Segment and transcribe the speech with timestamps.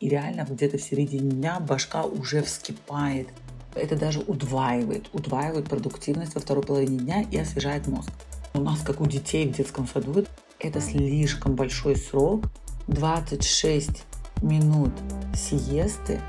[0.00, 3.28] и реально где-то в середине дня башка уже вскипает.
[3.74, 8.10] Это даже удваивает, удваивает продуктивность во второй половине дня и освежает мозг.
[8.54, 10.24] У нас, как у детей в детском саду,
[10.58, 12.46] это слишком большой срок.
[12.88, 14.04] 26
[14.42, 14.90] минут
[15.34, 16.20] сиесты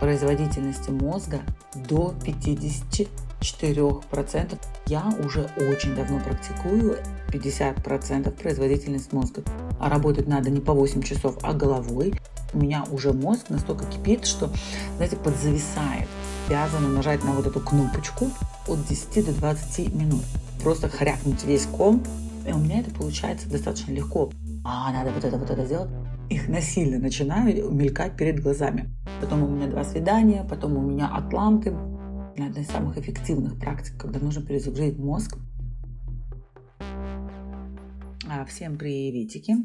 [0.00, 1.40] производительности мозга
[1.74, 4.58] до 54%.
[4.86, 6.98] Я уже очень давно практикую
[7.28, 9.42] 50% производительность мозга.
[9.80, 12.12] А работать надо не по 8 часов, а головой.
[12.52, 14.50] У меня уже мозг настолько кипит, что,
[14.96, 16.08] знаете, подзависает.
[16.48, 18.30] Обязана нажать на вот эту кнопочку
[18.66, 20.22] от 10 до 20 минут.
[20.62, 22.02] Просто хрякнуть весь ком.
[22.46, 24.30] И у меня это получается достаточно легко.
[24.64, 25.90] А, надо вот это, вот это сделать.
[26.28, 28.90] Их насильно начинаю мелькать перед глазами.
[29.20, 31.70] Потом у меня два свидания, потом у меня атланты.
[32.36, 35.36] Одна из самых эффективных практик, когда нужно перезагрузить мозг.
[38.28, 39.56] А, всем приветики.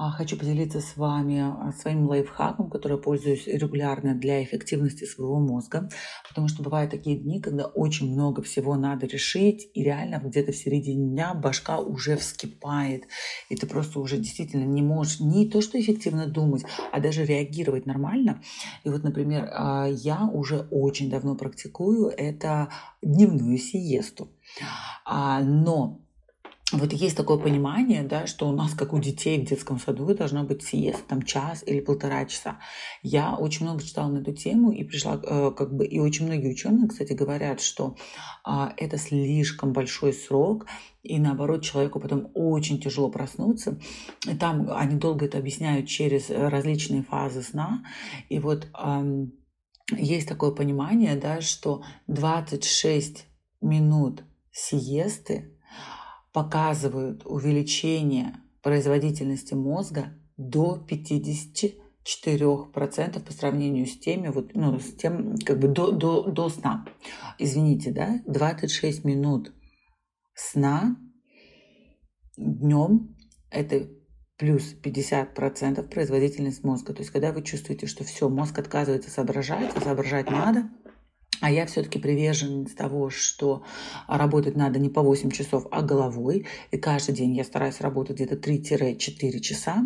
[0.00, 5.40] А, хочу поделиться с вами а, своим лайфхаком, который я пользуюсь регулярно для эффективности своего
[5.40, 5.88] мозга,
[6.28, 10.56] потому что бывают такие дни, когда очень много всего надо решить, и реально где-то в
[10.56, 13.08] середине дня башка уже вскипает,
[13.48, 17.84] и ты просто уже действительно не можешь не то, что эффективно думать, а даже реагировать
[17.84, 18.40] нормально.
[18.84, 22.68] И вот, например, а, я уже очень давно практикую это
[23.02, 24.28] дневную сиесту.
[25.04, 26.07] Но
[26.70, 30.44] вот есть такое понимание, да, что у нас, как у детей в детском саду, должно
[30.44, 32.58] быть сиеста, там час или полтора часа.
[33.02, 36.52] Я очень много читала на эту тему и пришла, э, как бы, и очень многие
[36.52, 37.96] ученые, кстати, говорят, что
[38.44, 40.66] а, это слишком большой срок,
[41.02, 43.80] и наоборот, человеку потом очень тяжело проснуться.
[44.26, 47.82] И там они долго это объясняют через различные фазы сна.
[48.28, 48.68] И вот
[49.96, 53.24] есть такое понимание, да, что 26
[53.62, 55.57] минут сиесты
[56.32, 65.58] показывают увеличение производительности мозга до 54% по сравнению с теми, вот, ну, с тем, как
[65.58, 66.86] бы до, до, до сна.
[67.38, 69.52] Извините, да, 26 минут
[70.34, 70.96] сна
[72.36, 73.16] днем
[73.50, 73.88] это
[74.36, 76.92] плюс 50% производительность мозга.
[76.92, 80.70] То есть, когда вы чувствуете, что все, мозг отказывается соображать, а соображать надо–
[81.40, 83.62] а я все-таки приверженец того, что
[84.06, 86.46] работать надо не по 8 часов, а головой.
[86.70, 89.84] И каждый день я стараюсь работать где-то 3-4 часа.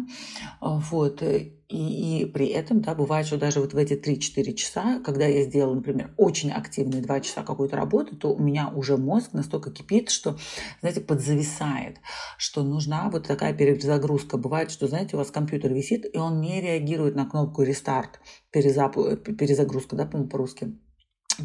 [0.61, 1.23] А, вот.
[1.23, 5.45] И, и при этом, да, бывает, что даже вот в эти 3-4 часа, когда я
[5.45, 10.11] сделала, например, очень активные 2 часа какой-то работы, то у меня уже мозг настолько кипит,
[10.11, 10.39] что,
[10.81, 11.99] знаете, подзависает,
[12.39, 14.37] что нужна вот такая перезагрузка.
[14.39, 18.21] Бывает, что, знаете, у вас компьютер висит, и он не реагирует на кнопку рестарт,
[18.51, 20.79] перезапу, перезагрузка, да, по-моему, по-русски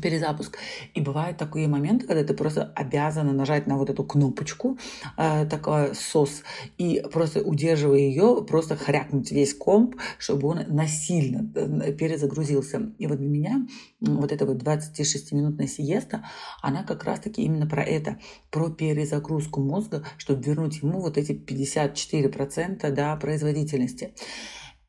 [0.01, 0.57] перезапуск.
[0.93, 4.77] И бывают такие моменты, когда ты просто обязана нажать на вот эту кнопочку,
[5.17, 6.43] э, такой сос,
[6.77, 12.91] и просто удерживая ее, просто хрякнуть весь комп, чтобы он насильно э, перезагрузился.
[12.97, 13.67] И вот для меня
[13.99, 16.25] вот эта вот 26-минутная сиеста,
[16.61, 18.19] она как раз-таки именно про это,
[18.51, 24.13] про перезагрузку мозга, чтобы вернуть ему вот эти 54% да, производительности.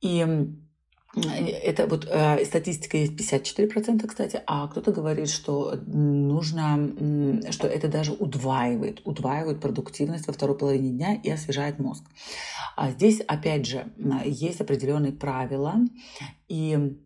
[0.00, 0.25] И
[1.15, 8.13] это вот э, статистика есть 54%, кстати, а кто-то говорит, что нужно, что это даже
[8.13, 12.05] удваивает, удваивает продуктивность во второй половине дня и освежает мозг.
[12.77, 13.91] А здесь, опять же,
[14.25, 15.77] есть определенные правила,
[16.49, 16.99] и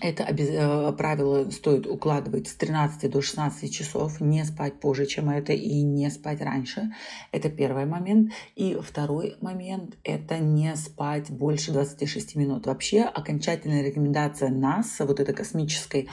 [0.00, 5.52] это э, правило стоит укладывать с 13 до 16 часов, не спать позже, чем это,
[5.52, 6.92] и не спать раньше.
[7.32, 8.32] Это первый момент.
[8.56, 12.66] И второй момент– это не спать больше 26 минут.
[12.66, 16.08] Вообще окончательная рекомендация НАСА, вот этой космической,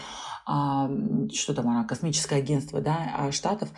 [0.48, 3.70] что там она, космическое агентство да, а, Штатов,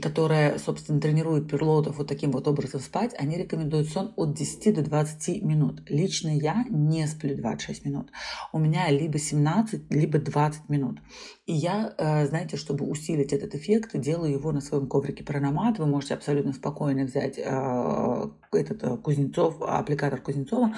[0.00, 4.82] которое, собственно, тренирует пилотов вот таким вот образом спать, они рекомендуют сон от 10 до
[4.82, 5.82] 20 минут.
[5.88, 8.10] Лично я не сплю 26 минут.
[8.52, 11.00] У меня либо 17, либо 20 минут.
[11.46, 15.78] И я, э, знаете, чтобы усилить этот эффект, делаю его на своем коврике Прономат.
[15.78, 20.72] Вы можете абсолютно спокойно взять э, этот э, Кузнецов, аппликатор Кузнецова,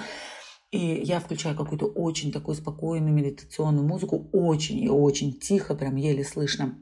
[0.71, 6.25] и я включаю какую-то очень такую спокойную медитационную музыку, очень и очень тихо, прям еле
[6.25, 6.77] слышно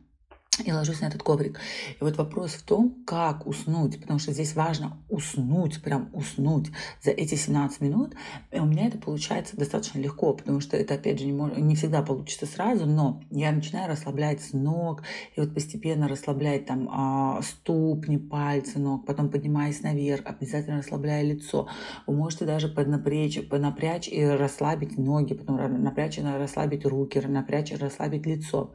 [0.63, 1.59] и ложусь на этот коврик.
[2.01, 6.71] И вот вопрос в том, как уснуть, потому что здесь важно уснуть, прям уснуть
[7.03, 8.15] за эти 17 минут.
[8.53, 11.75] И у меня это получается достаточно легко, потому что это, опять же, не, может, не
[11.75, 15.03] всегда получится сразу, но я начинаю расслаблять с ног,
[15.35, 21.69] и вот постепенно расслаблять там а, ступни, пальцы ног, потом поднимаясь наверх, обязательно расслабляя лицо.
[22.07, 27.77] Вы можете даже поднапрячь, поднапрячь и расслабить ноги, потом напрячь и расслабить руки, напрячь и
[27.77, 28.73] расслабить лицо.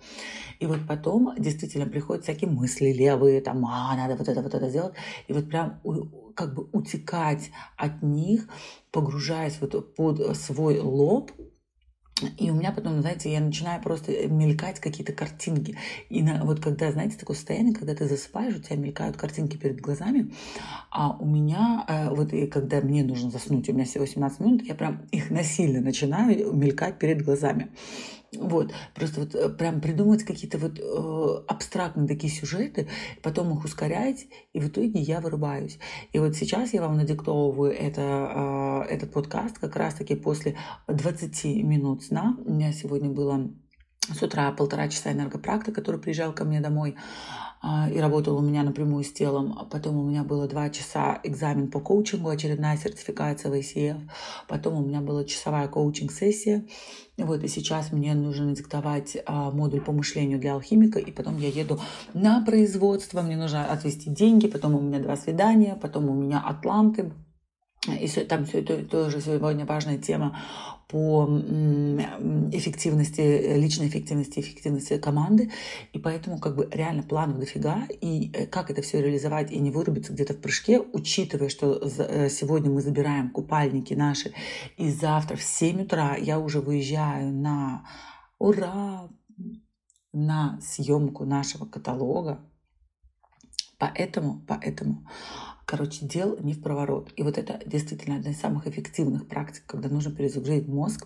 [0.59, 4.53] И вот потом действительно действительно приходят всякие мысли левые, там, а, надо вот это, вот
[4.53, 4.93] это сделать.
[5.27, 5.79] И вот прям
[6.35, 8.47] как бы утекать от них,
[8.91, 11.31] погружаясь вот под свой лоб,
[12.37, 15.77] и у меня потом, знаете, я начинаю просто мелькать какие-то картинки.
[16.09, 19.79] И на, вот когда, знаете, такое состояние, когда ты засыпаешь, у тебя мелькают картинки перед
[19.79, 20.33] глазами,
[20.91, 24.63] а у меня, э, вот и когда мне нужно заснуть, у меня всего 17 минут,
[24.63, 27.69] я прям их насильно начинаю мелькать перед глазами.
[28.33, 32.87] Вот, просто вот э, прям придумывать какие-то вот э, абстрактные такие сюжеты,
[33.23, 35.79] потом их ускорять, и в итоге я вырубаюсь.
[36.11, 42.03] И вот сейчас я вам надиктовываю это, э, этот подкаст как раз-таки после 20 минут
[42.03, 42.37] сна.
[42.45, 43.51] У меня сегодня было
[44.13, 46.95] с утра полтора часа энергопракта, который приезжал ко мне домой.
[47.61, 49.57] А, и работал у меня напрямую с телом.
[49.59, 53.99] А потом у меня было два часа экзамен по коучингу, очередная сертификация в ICF.
[54.47, 56.65] Потом у меня была часовая коучинг-сессия.
[57.17, 61.49] Вот, и сейчас мне нужно диктовать а, модуль по мышлению для алхимика, и потом я
[61.49, 61.79] еду
[62.13, 67.11] на производство, мне нужно отвести деньги, потом у меня два свидания, потом у меня атланты,
[67.87, 70.37] и там тоже сегодня важная тема
[70.89, 71.25] по
[72.51, 73.21] эффективности,
[73.57, 75.51] личной эффективности, эффективности команды.
[75.93, 77.87] И поэтому как бы реально планов дофига.
[78.01, 82.29] И э, как это все реализовать и не вырубиться где-то в прыжке, учитывая, что э,
[82.29, 84.33] сегодня мы забираем купальники наши,
[84.77, 87.85] и завтра в 7 утра я уже выезжаю на
[88.39, 89.09] ура,
[90.11, 92.39] на съемку нашего каталога.
[93.77, 95.07] Поэтому, поэтому
[95.69, 97.11] короче, дел не в проворот.
[97.15, 101.05] И вот это действительно одна из самых эффективных практик, когда нужно перезагрузить мозг.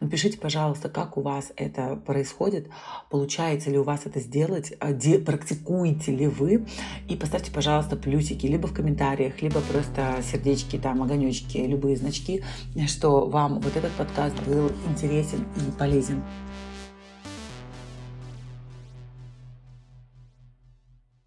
[0.00, 2.68] Напишите, пожалуйста, как у вас это происходит,
[3.08, 4.92] получается ли у вас это сделать, а
[5.24, 6.66] практикуете ли вы,
[7.08, 12.42] и поставьте, пожалуйста, плюсики либо в комментариях, либо просто сердечки, там, огонечки, любые значки,
[12.88, 16.24] что вам вот этот подкаст был интересен и полезен.